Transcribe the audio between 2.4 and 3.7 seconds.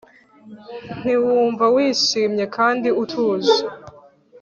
kandi utuje